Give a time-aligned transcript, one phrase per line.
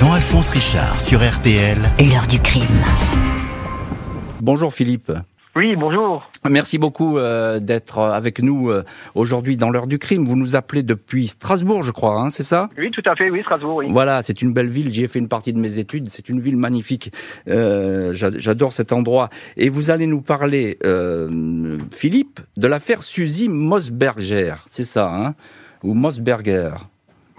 [0.00, 1.76] Jean-Alphonse Richard sur RTL.
[2.10, 2.62] L'heure du crime.
[4.40, 5.12] Bonjour Philippe.
[5.54, 6.26] Oui, bonjour.
[6.48, 8.82] Merci beaucoup euh, d'être avec nous euh,
[9.14, 10.24] aujourd'hui dans l'heure du crime.
[10.24, 12.70] Vous nous appelez depuis Strasbourg, je crois, hein, c'est ça?
[12.78, 13.88] Oui, tout à fait, oui, Strasbourg, oui.
[13.90, 14.90] Voilà, c'est une belle ville.
[14.94, 16.08] J'y ai fait une partie de mes études.
[16.08, 17.12] C'est une ville magnifique.
[17.46, 19.28] Euh, j'a- J'adore cet endroit.
[19.58, 24.54] Et vous allez nous parler, euh, Philippe, de l'affaire Suzy Mosberger.
[24.70, 25.34] C'est ça, hein?
[25.84, 26.70] Ou Mosberger.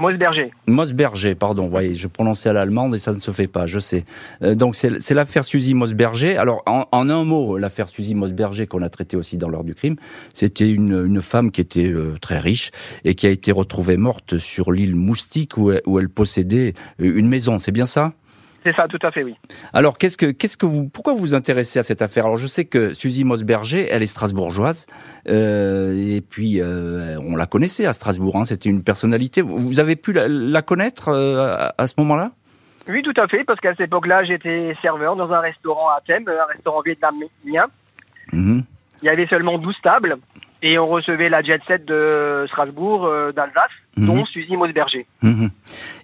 [0.00, 0.50] Mosberger.
[0.66, 1.70] Mosberger, pardon.
[1.72, 4.04] Oui, je prononçais à l'allemande et ça ne se fait pas, je sais.
[4.42, 6.36] Euh, donc c'est l'affaire Suzy Mosberger.
[6.36, 9.96] Alors en, un mot, l'affaire Suzy Mosberger qu'on a traitée aussi dans l'heure du crime,
[10.34, 12.70] c'était une, femme qui était euh, très riche
[13.04, 17.58] et qui a été retrouvée morte sur l'île Moustique où elle, possédait une maison.
[17.58, 18.14] C'est bien ça?
[18.62, 19.36] C'est ça, tout à fait, oui.
[19.72, 22.26] alors, qu'est-ce que, qu'est-ce que vous, pourquoi vous vous intéressez à cette affaire?
[22.26, 24.86] Alors, je sais que Suzy Mosberger, elle est strasbourgeoise,
[25.28, 28.36] euh, et puis euh, on la connaissait à Strasbourg.
[28.36, 29.40] Hein, c'était une personnalité.
[29.40, 32.32] Vous avez pu la, la connaître euh, à, à ce moment-là?
[32.88, 36.24] Oui, tout à fait, parce qu'à cette époque-là, j'étais serveur dans un restaurant à Thème,
[36.28, 37.66] un restaurant vietnamien.
[38.32, 38.62] Mhm.
[39.02, 40.18] Il y avait seulement 12 tables,
[40.62, 44.06] et on recevait la jet set de Strasbourg, euh, d'Alsace, Mhm.
[44.06, 45.04] dont Suzy Mosberger.
[45.22, 45.50] Mhm.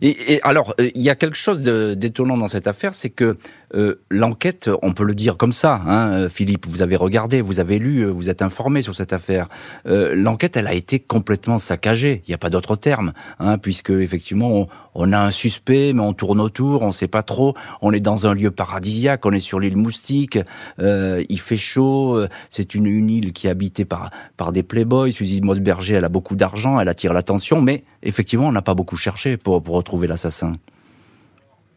[0.02, 3.36] Et, et alors, euh, il y a quelque chose d'étonnant dans cette affaire, c'est que
[3.74, 7.78] euh, l'enquête, on peut le dire comme ça, hein, Philippe, vous avez regardé, vous avez
[7.78, 9.48] lu, vous êtes informé sur cette affaire.
[9.84, 12.22] L'enquête, elle a été complètement saccagée.
[12.26, 16.00] Il n'y a pas d'autre terme, hein, puisque effectivement, on, on a un suspect, mais
[16.00, 17.54] on tourne autour, on ne sait pas trop.
[17.82, 20.38] On est dans un lieu paradisiaque, on est sur l'île Moustique,
[20.80, 22.16] euh, il fait chaud.
[22.16, 25.12] euh, C'est une, une île qui est habitée par par des playboys.
[25.12, 28.96] Suzy Mosberger, elle a beaucoup d'argent, elle attire l'attention, mais effectivement, on n'a pas beaucoup
[28.96, 30.52] cherché pour, pour retrouver l'assassin.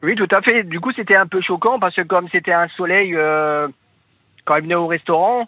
[0.02, 0.64] Oui, tout à fait.
[0.64, 3.68] Du coup, c'était un peu choquant, parce que comme c'était un soleil, euh,
[4.46, 5.48] quand elle venait au restaurant,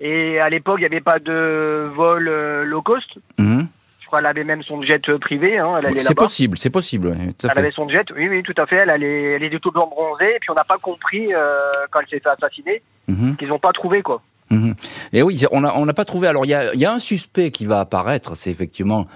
[0.00, 3.18] et à l'époque, il n'y avait pas de vol euh, low cost.
[3.38, 3.68] Mhm.
[4.06, 7.48] Je crois qu'elle avait même son jet privé, hein, C'est possible, c'est possible, oui, tout
[7.48, 7.58] à Elle fait.
[7.58, 8.76] avait son jet, oui, oui, tout à fait.
[8.76, 11.58] Elle, allait, elle était tout blanc bronzée, et puis on n'a pas compris, euh,
[11.90, 14.22] quand elle s'est fait assassiner, Mhm, qu'ils n'ont pas trouvé, quoi.
[14.50, 14.76] mhm.
[15.12, 16.28] Et oui, on n'a on n'a pas trouvé.
[16.28, 19.08] Alors, il y a, y a un suspect qui va apparaître, c'est effectivement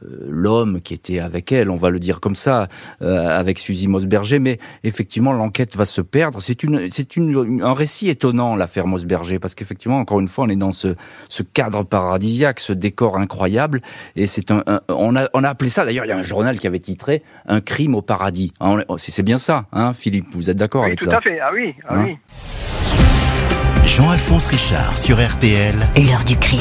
[0.00, 2.68] l'homme qui était avec elle, on va le dire comme ça,
[3.02, 6.40] euh, avec Suzy Mosberger, mais effectivement, l'enquête va se perdre.
[6.42, 10.48] C'est une, c'est une, un récit étonnant, l'affaire Mosberger, parce qu'effectivement, encore une fois, on
[10.48, 10.96] est dans ce,
[11.28, 13.80] ce cadre paradisiaque, ce décor incroyable,
[14.16, 16.22] et c'est un, un- on a, on a appelé ça, d'ailleurs, il y a un
[16.22, 18.52] journal qui avait titré Un crime au paradis.
[18.60, 21.20] Hein, on- C'est bien ça, hein, Philippe, vous êtes d'accord Oui, avec tout ça à
[21.20, 21.38] fait.
[21.40, 22.16] Ah oui, ah Hein oui.
[23.84, 25.74] Jean-Alphonse Richard sur RTL.
[25.96, 26.60] L'heure du crime.